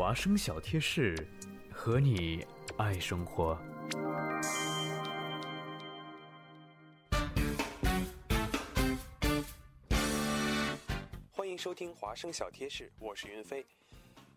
[0.00, 1.14] 华生小贴士，
[1.70, 2.42] 和你
[2.78, 3.54] 爱生活。
[11.30, 13.62] 欢迎收听华生小贴士，我是云飞。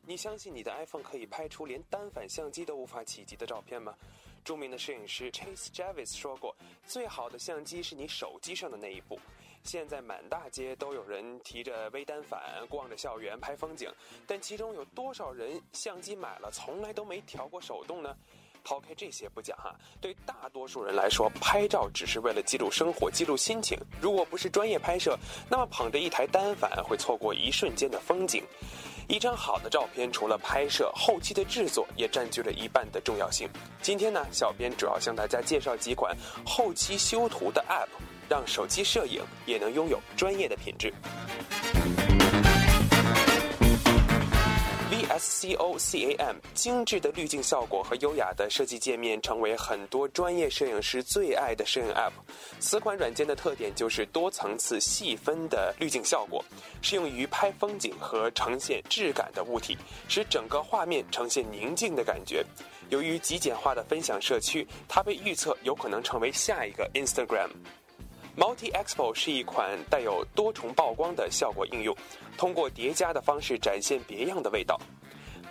[0.05, 3.95] 你相信你的 iPhone 可以拍出连单反相机都无法企及的照片吗？
[4.43, 6.53] 著名的摄影师 Chase Jarvis 说过
[6.85, 9.17] ：“最好的相机是你手机上的那一部。”
[9.63, 13.89] 现在满大街都有人提着微单反，逛着校园拍风景，
[14.27, 18.15] 但其中有多少人相机买了从来都没调过手动呢？
[18.65, 23.77] 抛开这些不讲哈，对大多数人来说，拍照只是为了记录生活、记录心情。
[23.99, 25.17] 如果不是专业拍摄，
[25.49, 28.43] 那么捧着一台单反会错过一瞬间的风景。
[29.09, 33.49] 一张好的照片，除了拍摄，后期的制作也占据了一半的重要性。
[33.81, 37.89] 今天呢，小编主要向大家介绍几款后期修图的 App，
[38.29, 40.93] 让手机摄影也能拥有专业的品质。
[44.91, 52.11] VSCO-CAM 精致的滤镜效果和优雅的设计界面，成为很多专业摄影师最爱的摄影 App。
[52.59, 56.43] 此款软件的特点就是多层次细分的滤镜效果，
[56.81, 62.43] 适用于拍风景和呈现质感的物体，使整个画面呈现宁静的感觉。
[62.89, 67.49] 由于极简化的分享社区，它被预测有可能成为下一个 Instagram。
[68.35, 71.95] Multi Expo 是一款带有多重曝光的效果应用，
[72.35, 74.79] 通过叠加的方式展现别样的味道。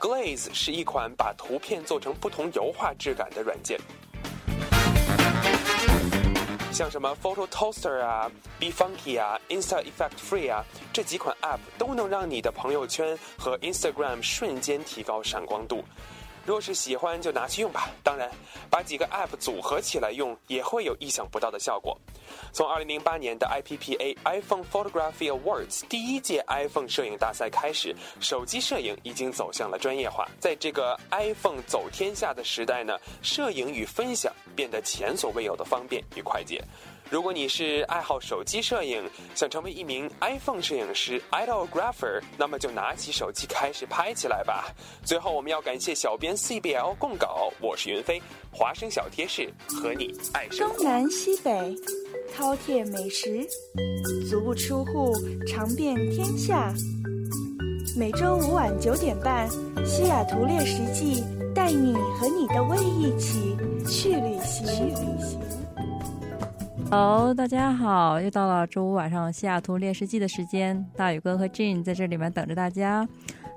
[0.01, 3.79] Glaze 是一款把图片做成不同油画质感的软件。
[6.73, 15.85] 像什么 Photo Toaster 啊、Be Funky 啊、Insta Effect Free 啊，这几款 App 都能让你的朋友圈和 Instagram 瞬间提高闪光度。
[16.45, 18.31] 若是喜欢就拿去用吧，当然，
[18.69, 21.97] 把几个 App 组合起来用也会有意想不到的效果。
[22.53, 30.27] 从2008年的 IPPA iPhone Photography Awards 第一届 iPhone 摄影大赛开始，手机摄影已经走向了专业化。
[30.41, 36.63] 在这个 iPhone 走天下的时代呢，摄影与分享变得前所未有的方便与快捷。
[37.11, 39.03] 如果你是爱好手机摄影，
[39.35, 44.75] 想成为一名 iPhone 摄影师 （Idolographer），那么就拿起手机开始拍起来吧。
[45.05, 50.67] 最后，我们要感谢小编 CBL 供稿，我是云飞，华生小贴士和你爱生。
[50.75, 51.51] 东南西北，
[52.35, 53.47] 饕餮美食，
[54.31, 55.13] 足不出户
[55.47, 56.73] 尝遍天下。
[57.95, 59.47] 每周五晚九点半，
[59.85, 61.23] 西雅图猎食记
[61.55, 63.55] 带你和你的胃一起
[63.87, 64.67] 去旅行。
[64.67, 65.52] 去旅行。
[66.95, 73.09] Hello，大家好，又到了周五晚上西雅图猎食记的时间，大宇哥和 Jane 在这里面等着大家。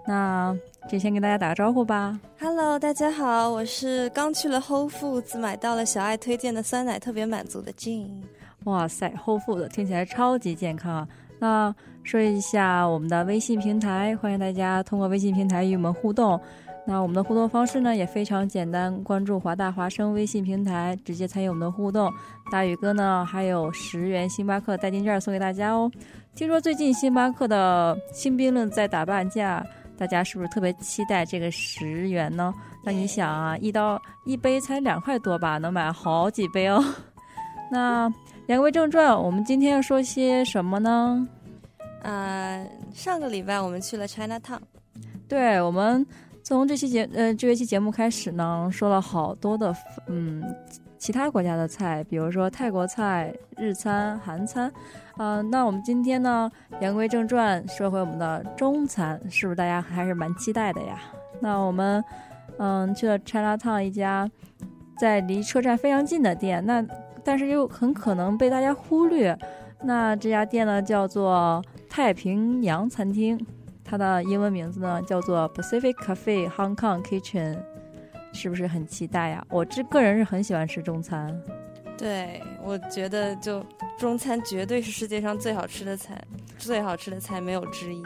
[0.08, 0.58] 那
[0.88, 2.18] 这先跟大家打个招呼吧。
[2.40, 8.22] Hello，大家好，我是刚去了 Whole Foods 买到了小爱推荐的酸奶，特别满足的 Jane。
[8.64, 11.08] 哇塞，Whole Foods 听起来超级健康啊！
[11.38, 11.76] 那
[12.06, 16.40] 说一下我们的微信平台，欢迎大家通过微信平台与我们互动。
[16.88, 22.12] 那我们的互动方式呢也非常简单，关注华大华生微信平台，直接参与我们的互动。
[22.52, 25.92] 大宇哥呢还有十元星巴克代金券送给大家哦。
[26.36, 29.66] 听说最近星巴克的新冰乐在打半价，
[29.98, 32.54] 大家是不是特别期待这个十元呢？
[32.84, 36.84] 那你想啊，一刀一杯才两块多吧，能买好几杯哦。
[37.72, 38.14] 那
[38.48, 41.28] 言归正传，我们今天要说些什么呢？
[42.04, 42.64] 啊、
[42.94, 44.60] 上个礼拜我们去了 China Town，
[45.28, 46.06] 对我们
[46.46, 49.76] 从这期节呃这一期节目开始呢，说了好多的
[50.06, 50.44] 嗯
[50.96, 54.72] 其他国家的菜，比如说泰国菜、日餐、韩餐。
[55.18, 61.02] 啊、那我们今天呢，言归正传，说回我们的中餐，是不是大家还是蛮期待的呀？
[61.40, 62.04] 那我们
[62.60, 64.30] 嗯去了 China Town 一家
[65.00, 66.86] 在离车站非常近的店，那
[67.24, 69.36] 但是又很可能被大家忽略。
[69.82, 73.44] 那这家店呢叫做太平洋餐厅，
[73.86, 77.60] 它的英文名字呢叫做 Pacific Cafe Hong Kong Kitchen，
[78.34, 79.46] 是不是很期待呀？
[79.50, 81.40] 我这个人是很喜欢吃中餐。
[81.98, 83.64] 对我觉得就
[83.98, 86.22] 中餐绝对是世界上最好吃的菜，
[86.58, 88.04] 最好吃的菜没有之一。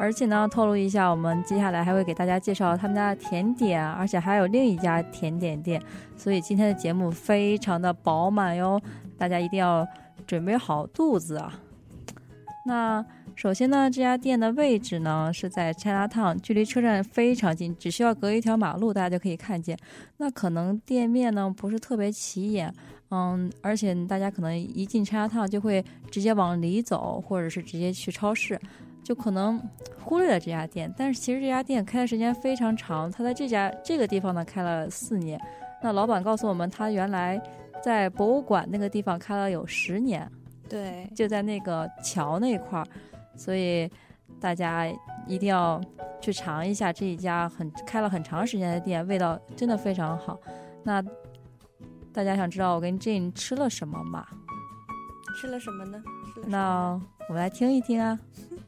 [0.00, 5.82] 而且呢，透露一下，我们接下来还会给大家介绍他们家的甜点，而且还有另一家甜点店，
[6.16, 8.80] 所以今天的节目非常的饱满哟，
[9.16, 9.86] 大家一定要
[10.26, 11.52] 准备好肚子啊。
[12.64, 13.04] 那
[13.38, 19.78] 首先呢，这家店的位置呢是在 China Town，距离车站非常近，只需要隔一条马路，大家就可以看见。
[20.16, 22.74] 那可能店面呢不是特别起眼，
[23.12, 28.60] 嗯，而且大家可能一进 China Town 就会直接往里走，或者是直接去超市，
[29.04, 29.62] 就可能
[30.02, 30.92] 忽略了这家店。
[30.98, 35.40] 但是其实这家店开的时间非常长，他在这家这个地方呢开了四年。
[35.80, 37.40] 那老板告诉我们，他原来
[37.84, 40.28] 在博物馆那个地方开了有十年，
[40.68, 42.86] 对，就在那个桥那块儿，
[43.38, 43.90] 所以
[44.40, 44.86] 大家
[45.26, 45.80] 一定要
[46.20, 50.38] 去尝一下这一家很开了很长时间的店，味道真的非常好。
[50.82, 51.02] 那
[52.12, 54.26] 大家想知道我跟 Jane 吃了什么吗？
[55.40, 56.02] 吃了什么呢？
[56.46, 58.18] 那我们来听一听啊。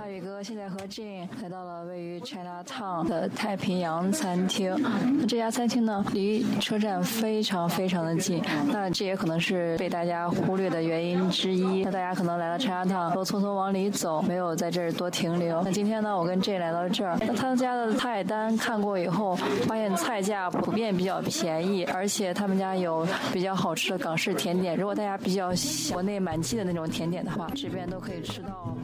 [0.00, 4.74] 大宇哥现在和 Jane 来到了位于 China Town 的太平洋餐厅。
[5.18, 8.42] 那这家餐厅呢，离车站非常非常的近。
[8.72, 11.84] 那这也可能是被大家忽略的原因之一。
[11.84, 15.60] 那大家可能来到 China Town 都匆匆往里走，没有在这儿多停留。
[15.62, 19.36] 那今天呢，我跟 Jane 来到这儿，那他们家的菜单看过以后，
[19.66, 24.74] 发现菜价普遍比较便宜，而且他们家有比较好吃的港式甜点。
[24.78, 25.52] 如果大家比较
[25.92, 28.74] 国内满记的那种甜点的话，这边都可以吃到。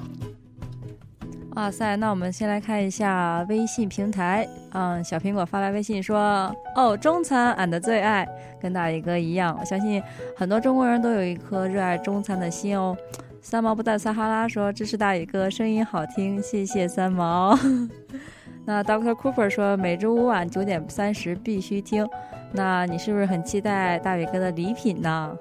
[1.57, 4.47] 哇塞，那我们先来看一下微信平台。
[4.75, 8.29] 嗯，小苹果发来微信说：“哦，中餐俺的最爱，
[8.61, 9.57] 跟大宇哥一样。
[9.59, 10.03] 我相信
[10.37, 12.95] 很多中国人都有一颗热爱中餐的心哦。”
[13.41, 17.59] 三毛不带撒哈拉说：“支持大宇哥，声音好听，谢谢三毛。
[18.67, 22.07] ”那 Doctor Cooper 说：“每周五晚九点三十必须听。”
[22.53, 25.35] 那你是不是很期待大宇哥的礼品呢？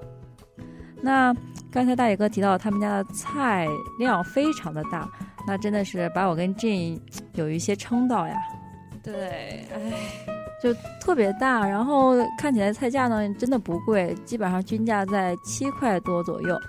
[1.06, 1.32] 那
[1.70, 5.08] 刚才大宇哥提到他们家的菜量非常的大。
[5.48, 7.00] 那真的是把我跟 Jane
[7.34, 8.36] 有一些撑到呀，
[9.00, 9.92] 对，哎，
[10.60, 16.60] 就特别大，然后看起来菜价呢真的不贵，基本上均价在七块多左右，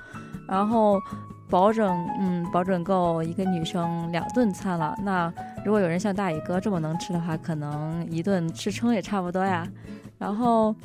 [0.47, 1.01] 然后
[1.49, 1.89] 保准
[2.19, 4.95] 嗯保准够一个女生两顿餐了。
[5.03, 5.33] 那
[5.65, 9.67] 如果有人像大宇哥这么能吃的话，可能一顿吃撑也差不多呀。
[10.19, 10.75] 然后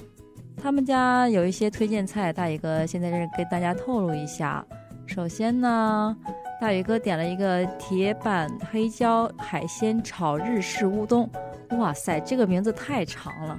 [0.57, 4.65] 他们家有一些推荐菜，大宇哥现在这给大家透露一下。
[5.07, 6.17] 首先呢。
[6.61, 11.29] 大宇哥点了一个铁板黑椒海鲜炒日式乌冬，
[11.71, 13.59] 哇塞，这个名字太长了。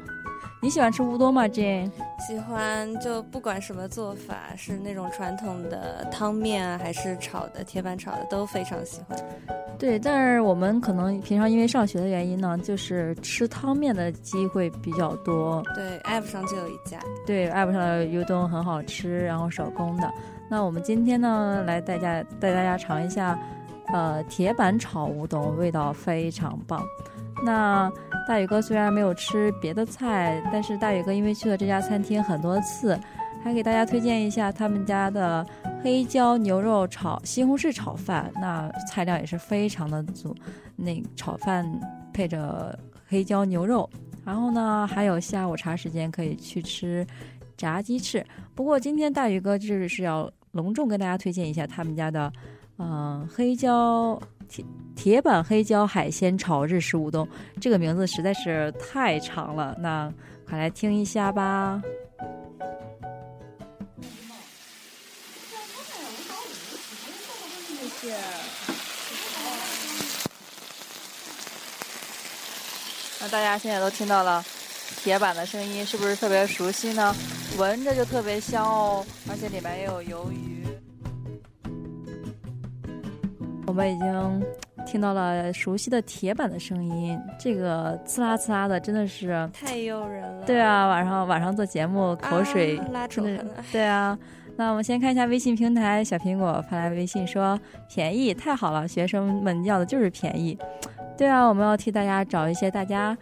[0.63, 1.91] 你喜欢吃乌冬吗，Jane？
[2.25, 9.19] 喜欢，就不管什么做法，是那种传统的汤面啊，还是炒的铁板炒的，都非常喜欢。
[9.77, 15.61] 对，但是我们可能平常因为上学的原因呢，就是吃汤面的机会比较多。
[15.75, 16.97] 对，app 上就有一家。
[17.27, 20.09] 对，app 上的乌冬很好吃，然后手工的。
[20.49, 23.37] 那我们今天呢，来带家带大家尝一下，
[23.91, 26.81] 呃，铁板炒乌冬，味道非常棒。
[27.43, 27.91] 那
[28.27, 32.97] 大宇哥虽然没有吃别的菜，但是大宇哥因为去了这家餐厅很多次，
[33.43, 35.45] 还给大家推荐一下他们家的
[35.83, 38.31] 黑椒牛肉炒西红柿炒饭。
[38.35, 40.35] 那菜量也是非常的足，
[40.75, 41.65] 那炒饭
[42.13, 43.89] 配着黑椒牛肉，
[44.23, 47.05] 然后呢，还有下午茶时间可以去吃。
[47.55, 48.25] 炸鸡翅，
[48.55, 52.33] 不过今天大宇哥就是要隆重跟大家推荐一下他们家的，
[52.79, 57.27] 嗯，黑椒铁铁板黑椒海鲜炒日式乌冬，
[57.59, 60.11] 这个名字实在是太长了，那
[60.47, 61.81] 快来听一下吧。
[73.19, 74.43] 那大家现在都听到了。
[74.97, 77.15] 铁板的声音是不是特别熟悉呢？
[77.57, 80.52] 闻着就特别香哦，而且里面也有鱿鱼。
[83.73, 84.45] 我们已经
[84.85, 90.45] 听到了熟悉的铁板的声音，这个刺啦刺啦的真的是太诱人了。
[90.45, 93.45] 对啊，晚上晚上做节目口水拉出来了。
[93.71, 94.15] 对啊，
[94.55, 97.59] 那我们先看一下微信平台，小苹果发来微信说
[97.89, 100.55] 便宜，太好了，学生们要的就是便宜。
[101.17, 103.17] 对啊，我们要替大家找一些大家。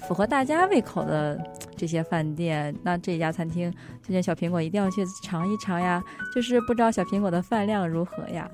[0.00, 1.42] 符合大家胃口的
[1.78, 3.72] 这些饭店，那这家餐厅
[4.04, 6.04] 推荐小苹果一定要去尝一尝呀。
[6.34, 8.46] 就是不知道小苹果的饭量如何呀？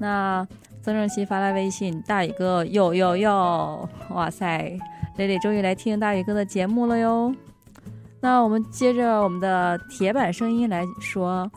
[0.00, 0.44] 那
[0.86, 4.78] 曾正熙发来微信：“大宇哥，哟哟哟，哇塞，
[5.16, 7.34] 磊磊终于来听大宇哥的节目了哟。”
[8.22, 11.50] 那我们接着我们的铁板声音来说，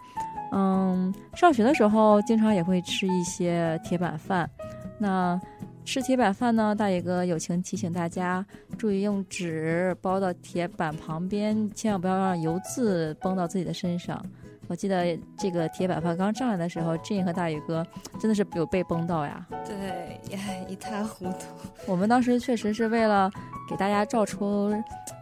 [0.52, 4.50] 嗯，上学的时候经常也会吃一些铁板饭，
[4.98, 5.40] 那。
[5.86, 8.46] 吃铁板饭呢，大宇哥友情提醒大家
[8.78, 14.24] 注意用纸包到铁板旁边，千万不要让油渍崩到自己的身上。
[14.70, 17.86] 我记得这个铁板饭刚上来的时候，Jane 和大宇哥
[18.20, 19.46] 真的是有被崩到呀。
[19.66, 20.22] 对，
[20.70, 21.48] 一塌糊涂。
[21.88, 23.30] 我们当时确实是为了
[23.68, 24.72] 给大家照出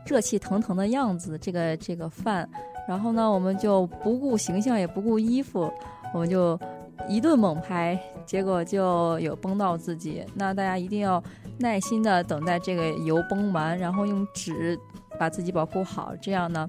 [0.06, 2.48] 热气腾腾的样子，这个这个饭，
[2.88, 5.72] 然后呢，我们就不顾形象，也不顾衣服，
[6.14, 6.60] 我们就。
[7.08, 10.26] 一顿猛拍，结果就有崩到自己。
[10.34, 11.24] 那大家一定要
[11.60, 14.78] 耐心的等待这个油崩完，然后用纸
[15.18, 16.68] 把自己保护好，这样呢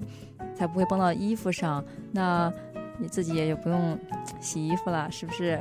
[0.55, 1.83] 才不会崩到衣服上。
[2.11, 2.53] 那
[2.99, 3.97] 你自己也就不用
[4.39, 5.59] 洗衣服了，是不是？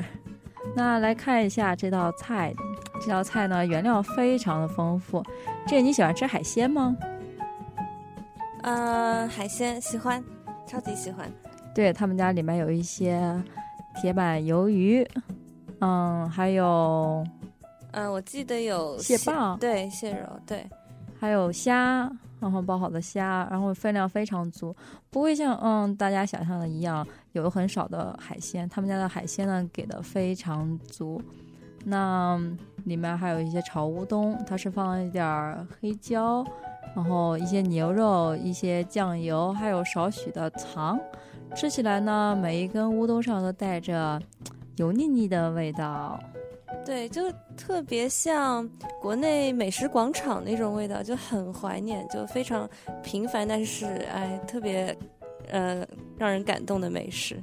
[0.75, 2.53] 那来看一下这道菜，
[3.01, 5.23] 这道菜呢原料非常的丰富。
[5.67, 6.97] 这你喜欢吃海鲜吗？
[8.63, 10.23] 嗯，海鲜喜欢，
[10.67, 11.31] 超级喜欢。
[11.75, 13.41] 对他们家里面有一些。
[14.01, 15.05] 铁板鱿鱼，
[15.81, 17.27] 嗯，还有
[17.91, 20.65] 嗯，我记得有蟹棒对蟹肉，对，
[21.19, 24.77] 还有虾，然后包好的虾，然后分量非常足，
[25.11, 27.05] 不会像嗯大家想象的一样
[27.39, 28.69] 有很少的海鲜。
[28.69, 31.21] 他们家的海鲜呢给的非常足，
[31.85, 32.41] 那
[32.85, 36.45] 里面还有一些炒乌冬，它是放了一点儿黑椒，
[36.95, 40.99] 然后一些牛肉、一些酱油，还有少许的糖。
[41.57, 44.21] 吃起来呢，每一根乌冬上都带着
[44.77, 46.21] 油腻腻的味道。
[46.85, 48.67] 对，就特别像
[49.01, 52.69] 国内美食广场那种味道，就很怀念，就非常
[53.03, 54.97] 平凡，但是哎，特别
[55.51, 55.87] 呃
[56.19, 57.43] 让人感动的美食。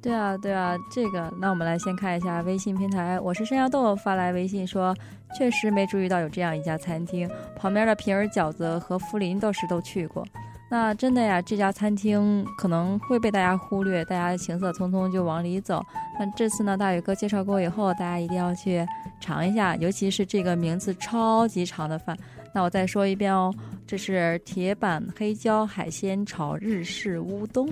[0.00, 4.94] 对啊，对啊，这个，那我们来先看一下微信平台，我是山药豆发来微信说，
[5.36, 10.24] 确实没注意到有这样一家餐厅，旁边的平儿饺子和福林倒是都去过。
[10.70, 15.82] 那真的呀，这家餐厅可能会被大家忽略，大家行色匆匆就往里走。
[16.20, 18.86] 那这次呢，大宇哥介绍过以后，大家一定要去
[19.18, 22.16] 尝一下，尤其是这个名字超级长的饭。
[22.54, 23.54] 那我再说一遍哦，
[23.86, 27.68] 这是铁板黑椒海鲜炒日式乌冬。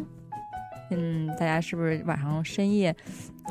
[0.90, 2.94] 嗯，大家是不是晚上深夜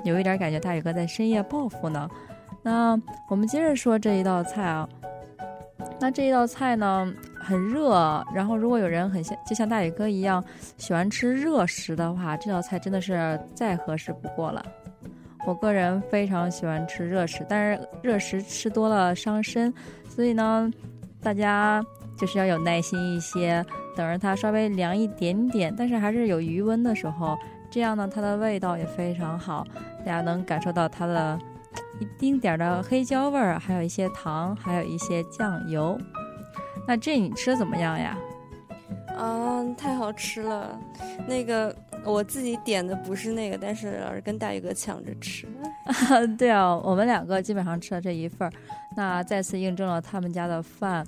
[0.03, 2.09] 有一点感觉大宇哥在深夜报复呢？
[2.63, 4.87] 那我们接着说这一道菜啊。
[5.99, 10.43] 那这一道菜呢很热，然后如果有人很像就像大宇哥一样
[10.77, 14.65] 喜欢吃热食的话，这道菜真的是再合适不过了。
[15.45, 19.71] 我个人非常喜欢吃热食，但是热食吃多了伤身，
[20.09, 20.71] 所以呢，
[21.25, 21.83] 大家
[22.15, 23.65] 就是要有耐心一些，
[23.95, 27.35] 等着它稍微凉一点点，但是还是有余温的时候，
[27.71, 29.65] 这样呢它的味道也非常好，
[29.99, 31.39] 大家能感受到它的。
[31.99, 35.97] 一丁点儿的黑椒味儿，还有一些糖，还有一些酱油。
[36.85, 38.17] 那这你吃的怎么样呀？
[39.17, 40.77] 啊，太好吃了！
[41.25, 45.47] 那个我自己点的不是那个，但是跟大宇哥抢着吃。
[45.85, 48.51] 啊 对啊，我们两个基本上吃了这一份儿。
[48.97, 51.05] 那再次印证了他们家的饭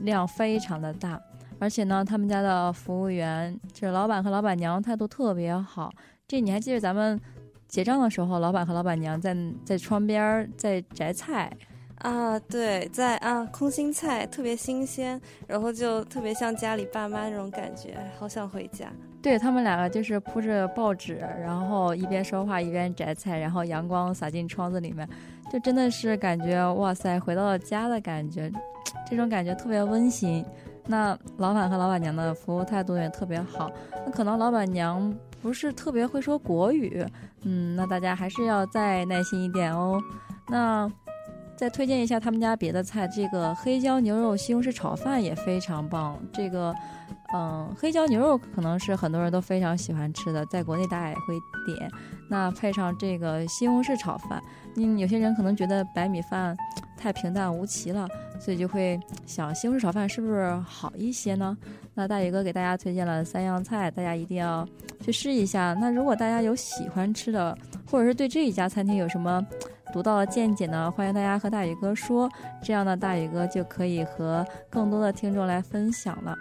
[0.00, 1.20] 量非常的大，
[1.58, 5.92] 而且呢，他们家的服务员，就是老板和老板娘态度特别好。
[6.26, 7.20] 这你还记得咱们？
[7.68, 11.50] 结账的时候，老板和老板娘在在窗边在摘菜，
[12.00, 18.92] 啊，对，在啊空心菜特别新鲜，然后就特别像家里爸妈那种感觉，好想回家。
[19.22, 25.08] 对他们两个就是铺着报纸，然后一边说话一边摘菜，然后阳光洒进窗子里面，
[25.52, 28.50] 就真的是感觉哇塞，回到了家的感觉，
[29.08, 30.44] 这种感觉特别温馨。
[30.84, 33.70] 那老板和老板娘的服务态度也特别好，
[34.04, 35.14] 那可能老板娘。
[35.40, 37.04] 不是特别会说国语，
[37.42, 40.00] 嗯，那大家还是要再耐心一点哦。
[40.48, 40.88] 那
[41.62, 46.20] 再推荐一下他们家别的菜，这个黑椒牛肉西红柿炒饭也非常棒。
[46.32, 46.74] 这个，
[47.32, 51.88] 嗯，黑椒牛肉可能是很多人都非常喜欢吃的，在国内大家也会点。
[52.28, 54.42] 那配上这个西红柿炒饭，
[54.74, 56.56] 嗯，有些人可能觉得白米饭
[56.96, 58.08] 太平淡无奇了，
[58.40, 61.56] 所以就会想西红柿炒饭是不是好一些呢？
[61.94, 64.66] 那大宇哥给大家推荐了三样菜，大家一定要
[65.00, 65.74] 去试一下。
[65.74, 67.56] 那如果大家有喜欢吃的，
[67.88, 69.46] 或者是对这一家餐厅有什么
[69.92, 70.90] 读到的见解呢？
[70.90, 72.28] 欢迎大家和大宇哥说，
[72.62, 76.34] 这样呢，大宇哥就可以和更多的听众来分享了。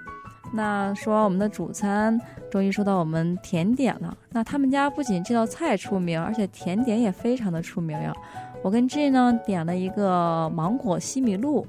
[0.54, 4.18] 那说完我们的主餐，终于说到我们甜点了。
[4.30, 8.14] 那他们家不仅这道菜出名，而且甜点也非常的出名呀。
[8.64, 11.66] 我跟 G 呢点了一个芒果西米露。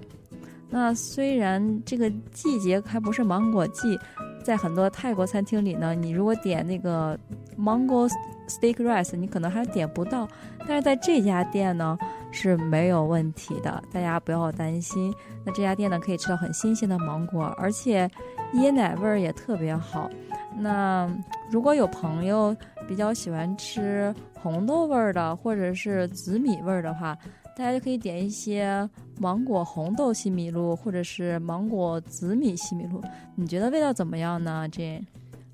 [0.71, 3.99] 那虽然这个季节还不是芒果季，
[4.43, 7.19] 在很多泰国餐厅里呢，你如果点那个
[7.59, 8.09] mango
[8.49, 10.29] steak rice，你可能还点不到。
[10.67, 11.99] 但是在这家店呢
[12.31, 15.15] 是没有问题的，大家不要担心。
[15.45, 18.09] 那这家店呢可以吃到很新鲜的芒果，而且
[18.55, 20.09] 椰奶味儿也特别好。
[20.57, 21.11] 那
[21.51, 22.55] 如果有朋友
[22.87, 27.17] 比较喜欢吃红豆味儿的，或者是紫米味儿的话。
[27.55, 28.89] 大家就可以点一些
[29.21, 32.99] 芒果红豆西米露，或者是芒果紫米西米露。
[33.35, 35.05] 你觉得味道怎么样呢？Jane？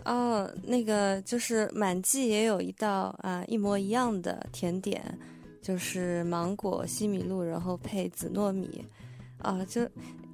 [0.08, 5.02] 哦，那个就是满记也有一道啊一模一样的甜点，
[5.60, 8.84] 就是芒果西米露，然后配紫糯米。
[9.42, 9.86] 啊，就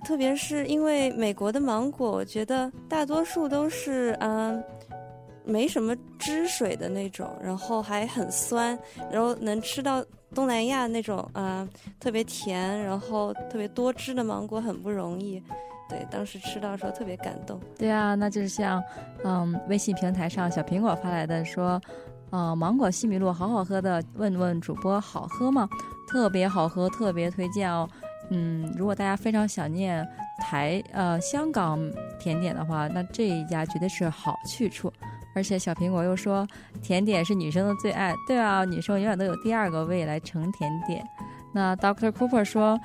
[0.05, 4.63] 特别是因为美国的芒果，我觉得大多数都是嗯
[5.45, 8.79] 没什么汁水的那种，然后还很酸，
[9.11, 10.05] 然后能吃到。
[10.35, 11.69] 东南亚那种啊，
[12.01, 15.41] 特别甜，然后特别多汁的芒果很不容易。
[15.95, 17.61] 对，当时吃到的时候特别感动。
[17.79, 18.83] 对啊，那就是像，
[19.23, 21.81] 嗯，微信平台上小苹果发来的说，
[22.31, 25.69] 呃，芒果西米露好好喝的，问问主播好喝吗？
[26.09, 27.89] 特别好喝，特别推荐哦。
[28.31, 30.05] 嗯，如果大家非常想念
[30.41, 31.79] 台呃香港
[32.19, 34.93] 甜点的话，那这一家绝对是好去处。
[35.37, 36.45] 而且小苹果又说
[36.83, 41.07] 甜点是女生的最爱，对啊，女生永远都有第二个胃来盛甜点。
[41.53, 42.77] 那 Doctor Cooper 说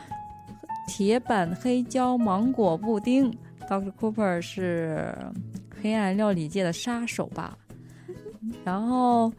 [0.90, 3.32] 铁板黑椒芒果布丁
[3.70, 5.16] ，Doctor Cooper 是
[5.80, 7.56] 黑暗料理界的杀手吧？
[8.66, 9.32] 然后。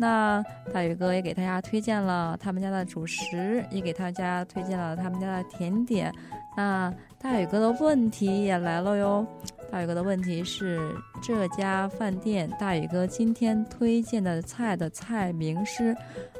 [0.00, 0.40] 那
[0.72, 6.14] 大宇哥也给大家推荐了他们家的主食，也给大家推荐了他们家的甜点。
[6.56, 9.26] 那大宇哥的问题也来了哟。
[9.72, 10.78] 大宇哥的问题是
[11.20, 15.96] 这家饭店大宇哥今天推荐的菜的菜名是？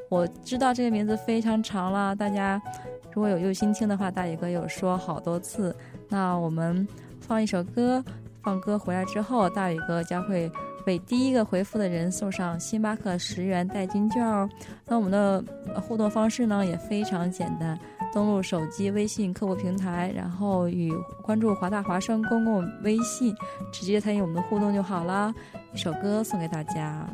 [0.09, 2.63] 我知道这个名字非常长了，大家
[3.13, 5.75] 如果有用心听的话，大宇哥有说好多次。
[6.09, 6.87] 那我们
[7.21, 8.05] 放一首歌，
[8.43, 10.51] 放歌回来之后，大宇哥将会。
[10.87, 14.49] 为第一个回复的人送上星巴克十元代金券哦。
[14.87, 15.45] 那我们的
[15.83, 17.79] 互动方式呢也非常简单，
[18.11, 23.37] 登录手机微信客服平台，然后与关注华大华生公共微信，
[23.71, 25.35] 直接参与我们的互动就好了。
[25.75, 27.07] 一首歌送给大家。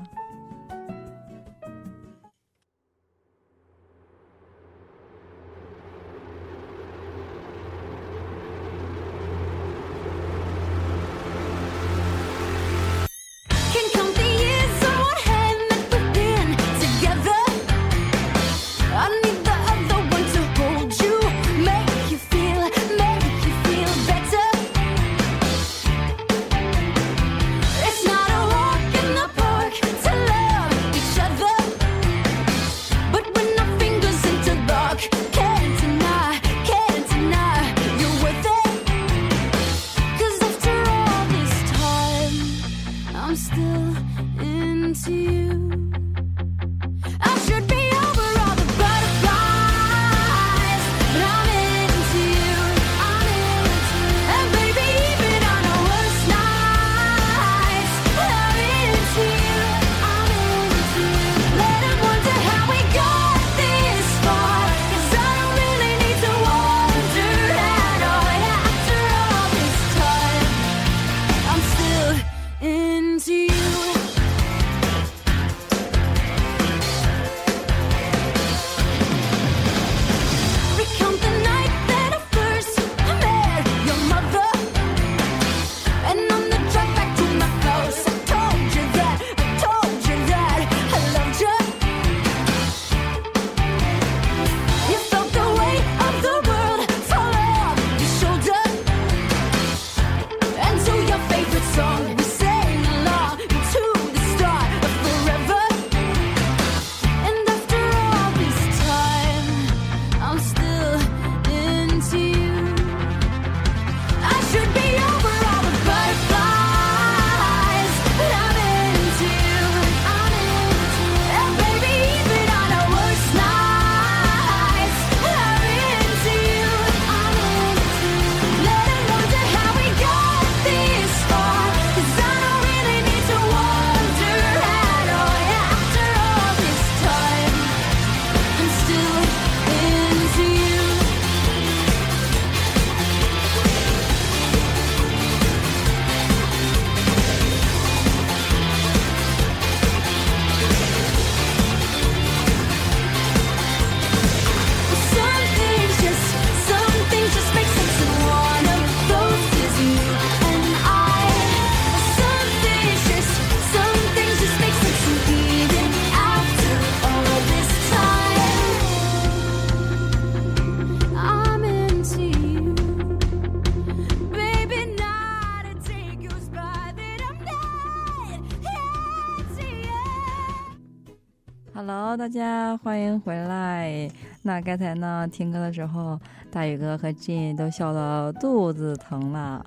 [182.16, 184.08] 大家欢迎回来。
[184.42, 186.16] 那刚才呢，听歌的时候，
[186.48, 189.64] 大宇哥和 Jin 都笑到肚子疼了。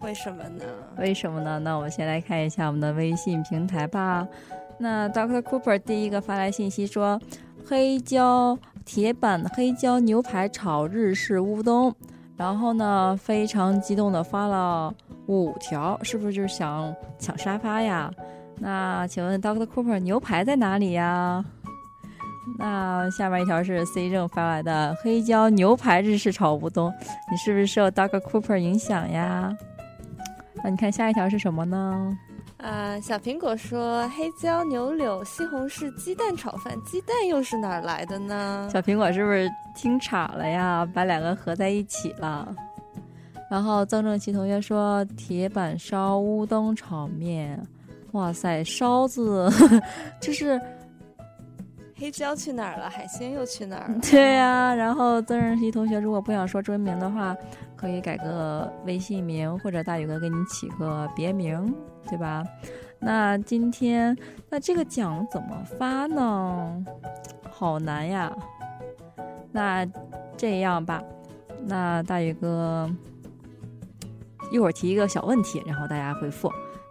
[0.00, 0.64] 为什么呢？
[0.96, 1.58] 为什么呢？
[1.58, 4.26] 那我们先来看一下我们的微信平台吧。
[4.78, 7.20] 那 Doctor Cooper 第一个发来信息说
[7.68, 11.94] ：“黑椒铁板黑椒牛排炒日式乌冬。”
[12.38, 14.94] 然后呢，非常激动的发了
[15.26, 18.10] 五条，是不是就是想抢沙发呀？
[18.60, 21.44] 那请问 Doctor Cooper 牛排在哪里呀？
[22.56, 26.92] 那下面一条是 C 正发来的黑椒牛排日式炒乌冬，
[27.30, 29.52] 你是不是受 Doctor Cooper 影响呀？
[30.62, 32.16] 那你看下一条是什么呢？
[32.58, 38.68] 啊，小苹果说黑椒牛柳西红柿鸡蛋炒饭，鸡蛋又是哪儿来的呢？
[38.72, 40.84] 小苹果是不是听岔了呀？
[40.92, 42.52] 把两个合在一起了。
[43.48, 47.58] 然后曾正奇同学说铁板烧乌冬炒面，
[48.10, 49.48] 哇塞，烧子
[50.20, 50.60] 就是
[51.98, 52.88] 黑椒去哪儿了？
[52.88, 53.98] 海鲜又去哪儿了？
[54.10, 57.36] 对呀、然后曾仁熙同学如果不想说真名的话，
[57.74, 61.74] 可以改个微信名，或者大宇哥给你起个别名，
[62.08, 62.44] 对吧？
[63.00, 64.16] 那今天
[64.48, 66.84] 那这个奖怎么发呢？
[67.50, 68.32] 好难呀。
[69.50, 69.84] 那
[70.36, 71.02] 这样吧，
[71.66, 72.88] 那大宇哥
[74.52, 76.48] 一会儿提一个小问题，然后大家回复。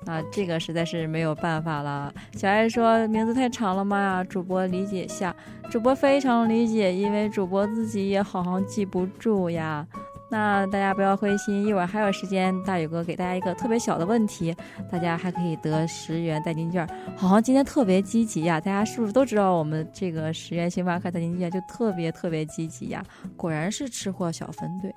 [0.07, 2.13] 啊这个实在是没有办法了。
[2.33, 5.35] 小爱说名字太长了嘛，主播理解下。
[5.69, 9.85] 主播非常理解，因为主播自己也好像记不住呀。
[10.29, 14.53] 那大家不要灰心，一会儿还有时间，大宇哥给大家一个特别小的问题，
[14.91, 16.85] 大家还可以得十元代金券。
[17.15, 23.01] 好像今天特别积极呀，大家是不是都知道我们这个十元星巴克代金券就特别特别积极呀？
[23.37, 24.93] 果然是吃货小分队。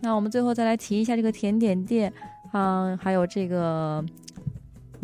[0.00, 2.12] 那我们最后再来提一下这个甜点店，
[2.52, 4.04] 嗯，还有这个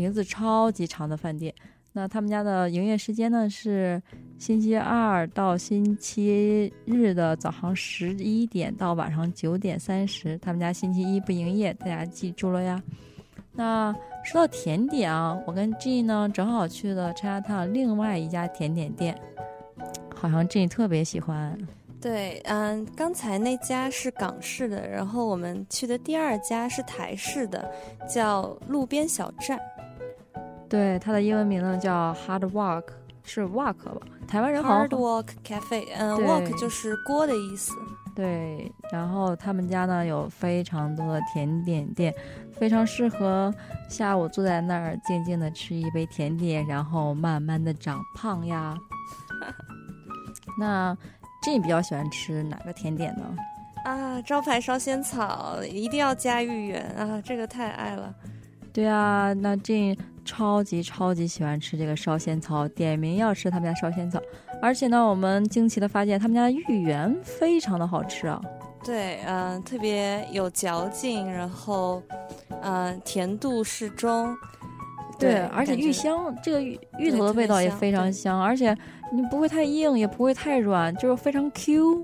[0.00, 1.54] 名字超级长的饭店。
[1.92, 4.00] 那他们家的营业时间呢是
[4.38, 10.38] 星期二到星期日的早上十一点到晚上九点三十。
[10.38, 12.82] 他们家星期一不营业，大家记住了呀。
[13.52, 19.14] 那说到甜点啊，我跟 G 呢正好去了 Chinatown 另外一家甜点店，
[20.14, 21.58] 好像 G 特别喜欢。
[22.00, 27.70] 对，嗯，刚才那家是港式的，然后我们去的第二家是台式的，
[28.08, 29.60] 叫路边小站。
[30.70, 32.84] 对，它的英文名呢叫 Hard Walk，
[33.24, 34.00] 是 Walk 吧？
[34.28, 37.74] 台湾人好像 Hard Walk Cafe，嗯对，Walk 就是锅的意思。
[38.14, 42.14] 对，然后他们家呢有非常多的甜点店，
[42.52, 43.52] 非常适合
[43.88, 48.76] 下午坐在那儿静静的吃一杯甜点，然后慢慢的长胖呀。
[50.58, 50.96] 那
[51.42, 53.36] 这你比较喜欢吃哪个甜点呢？
[53.84, 58.14] 啊，招牌烧仙草一定要加芋圆啊，这个太爱了。
[58.72, 64.20] 对啊，那这超级超级喜欢吃这个烧仙草，点名要吃他们家烧仙草，
[64.60, 68.40] 而且呢，我们惊奇的发现他们家的芋圆非常的好吃啊。
[68.82, 72.02] 对，嗯、特别有嚼劲，然后，
[72.62, 74.34] 嗯、甜度适中。
[75.18, 78.74] 对，而且芋香，这个芋芋头的味道也非常对香，而且
[79.12, 82.02] 你不会太硬，也不会太软，就是非常 Q。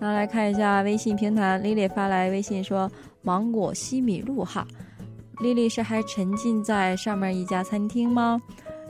[0.00, 2.90] 那来看一下微信平台，Lily 发来微信说
[3.22, 4.66] ：“芒果西米露哈
[5.38, 8.40] ，Lily 是还沉浸在上面一家餐厅吗？”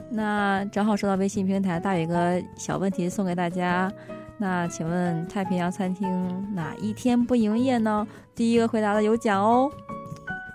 [0.09, 3.91] 那正好收到微信平台，大宇哥小问题送给大家。
[4.37, 8.07] 那请问太平洋餐厅哪一天不营业呢？
[8.35, 9.69] 第一个回答的有奖哦。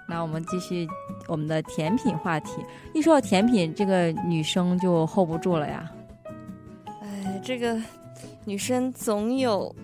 [0.08, 0.86] 那我们继续
[1.26, 2.64] 我们的甜品话题。
[2.94, 5.90] 一说到甜品，这个女生就 hold 不住了呀。
[7.02, 7.76] 哎，这个
[8.44, 9.74] 女生总有，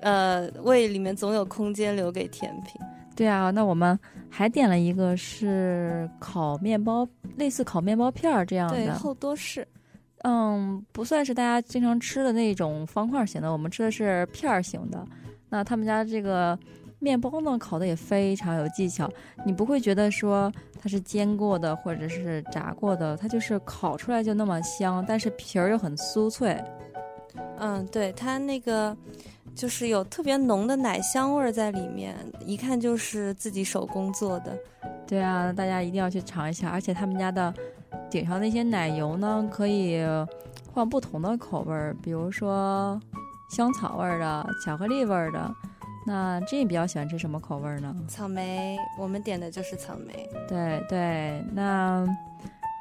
[0.00, 2.80] 呃，胃里面总有空间留给甜品。
[3.14, 3.98] 对啊，那我们
[4.30, 8.94] 还点了一个是烤面包，类似烤面包片儿这样的对，的。
[8.94, 9.66] 厚多士。
[10.22, 15.02] 嗯，不算是大家经常吃的那种方块型的，我们吃的是片儿型的。
[15.48, 16.58] 那他们家这个
[16.98, 19.10] 面包呢，烤的也非常有技巧，
[19.46, 26.62] 你不会觉得说它是煎过的或者是炸过的，它就是烤出来就那么香，但是皮儿又很酥脆。
[27.58, 28.94] 嗯，对，它那个
[29.60, 34.58] 就是有特别浓的奶香味儿在里面，一看就是自己手工做的。
[35.06, 37.52] 对啊，大家一定要去尝一下，而且他们家的
[38.10, 40.00] 顶上那些奶油呢，可以
[40.72, 42.98] 换不同的口味儿，比如说
[43.50, 45.54] 香草味儿的、巧克力味儿的。
[46.06, 47.94] 那这你比较喜欢吃什么口味儿呢？
[48.08, 50.26] 草莓，我们点的就是草莓。
[50.48, 52.06] 对对，那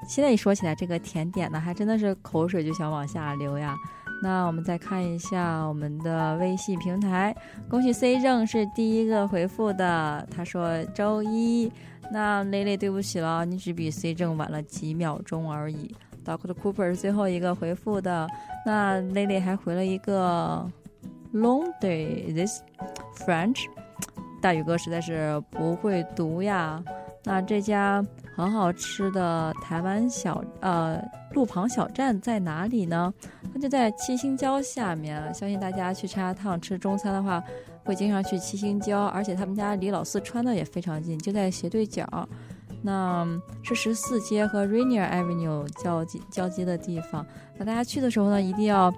[0.08, 3.76] 现在一说起来这个甜点呢，还真的是口水就想往下流呀。
[4.21, 7.36] 那我们再看一下我们的微信平台，
[7.69, 11.71] 恭喜 C 正是第一个回复的，他说周一。
[12.12, 15.95] 那蕾蕾对不起了，你只比 C 正晚了几秒钟而已。
[16.25, 18.27] Doctor Cooper 是最后一个回复的，
[18.65, 20.67] 那蕾蕾还回了一个
[21.34, 22.62] Long day this
[23.15, 23.65] French，
[24.41, 26.84] 大宇哥实在是不会读呀。
[27.23, 28.03] 那这家
[28.36, 30.99] 很好吃的台湾小呃
[31.34, 33.13] 路旁小站在哪里呢？
[33.60, 35.22] 就在七星礁下面。
[35.34, 37.43] 相信大家去茶烫吃中餐的话，
[37.84, 42.08] 会经常去七星礁，而且他们家离老四川的也非常近，就在斜对角。
[42.82, 43.28] 那
[43.62, 47.26] 是十四街和 Rainier Avenue 交接交接的地方。
[47.58, 48.93] 那大家去的时候呢，一定要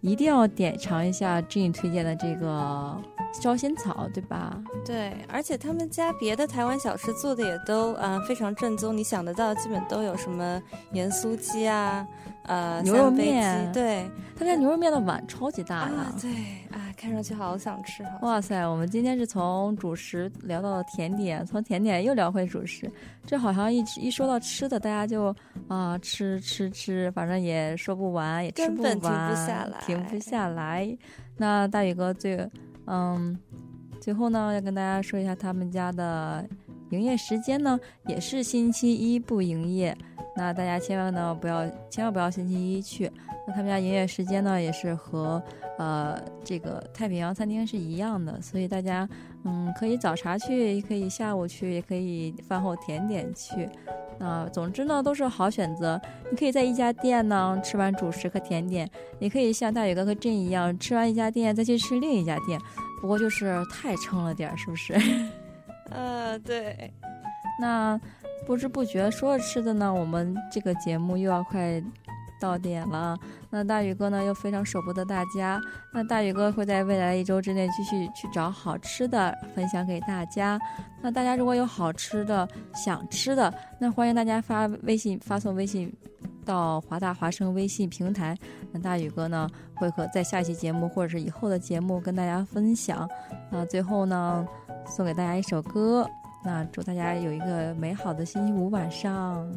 [0.00, 2.96] 一定要点尝一下 Jean 推荐的这个
[3.32, 4.62] 烧仙草，对吧？
[4.84, 12.06] 对，而且他们家别的台湾小吃做的也都嗯、呃非常正宗，你想得到基本都有什么盐酥鸡啊，
[12.44, 16.30] 呃牛肉面对他家牛肉面的碗超级大呀啊，对
[16.70, 22.90] 啊，看上去好想吃，好哇塞，我们今天是从主食聊到了甜点，从甜点又聊回主食，
[23.24, 25.34] 这好像一一说到吃的，大家就
[25.68, 30.96] 啊吃吃吃，反正也说不完，也吃不完停不完，下来停不下来。
[31.36, 32.48] 那大宇哥最
[32.86, 33.38] 嗯，
[34.00, 36.44] 最后呢要跟大家说一下他们家的
[36.94, 39.96] 营业时间呢，也是星期一不营业。
[40.36, 43.10] 那大家千万呢不要，千万不要星期一去。
[43.46, 45.42] 那他们家营业时间呢也是和
[45.78, 49.08] 呃这个太平洋餐厅是一样的，所以大家
[49.44, 53.68] 嗯可以早茶去，也可以下午去，也可以饭后甜点去。
[54.18, 56.00] 那、总之呢都是好选择。
[56.30, 62.58] 你可以在一家店呢吃完主食和甜点，也可以像大宇哥和朕一样，吃完一家店再去吃另一家店。
[63.00, 64.94] 不过就是太撑了点儿，是不是？
[65.90, 66.92] 呃，对，
[67.60, 68.00] 那
[68.46, 71.82] 不知不觉说着吃的呢，我们这个节目又要快
[72.40, 73.16] 到点了。
[73.50, 75.60] 那大宇哥呢又非常舍不得大家，
[75.92, 80.58] 那大宇哥会在未来一周之内继续去找好吃的分享给大家。
[81.00, 85.92] 那大家如果有好吃的、想吃的，那欢迎大家发微信发送微信
[86.44, 88.36] 到华大华生微信平台。
[88.72, 93.08] 那大宇哥呢会和在下期节目或者是以后的节目跟大家分享。
[93.50, 94.44] 那最后呢，
[94.86, 96.08] 送给大家一首歌。
[96.44, 99.50] 那祝大家有一个美好的星期五晚上。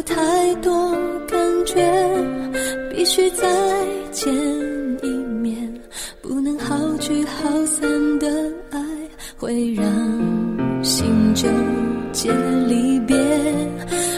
[0.00, 0.92] 有太多
[1.28, 1.76] 感觉，
[2.90, 3.46] 必须再
[4.10, 4.32] 见
[5.02, 5.08] 一
[5.42, 5.70] 面，
[6.22, 8.26] 不能好聚好散的
[8.70, 8.80] 爱
[9.36, 9.84] 会让
[10.82, 11.46] 心纠
[12.12, 12.32] 结
[12.66, 13.14] 离别，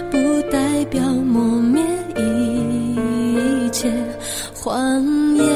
[0.09, 0.19] 不
[0.53, 1.83] 代表磨灭
[2.17, 3.93] 一切。
[4.55, 5.47] 谎言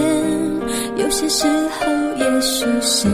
[0.97, 1.87] 有些时候
[2.19, 3.07] 也许是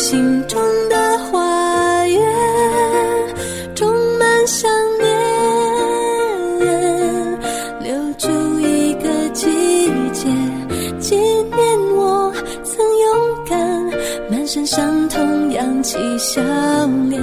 [0.00, 0.58] 心中
[0.88, 2.18] 的花园，
[3.74, 3.86] 充
[4.18, 5.06] 满想念，
[7.80, 9.46] 留住一个季
[10.14, 10.26] 节，
[10.98, 11.60] 纪念
[11.94, 12.32] 我
[12.64, 13.58] 曾勇敢。
[14.30, 16.40] 满身伤痛，扬起笑
[17.10, 17.22] 脸，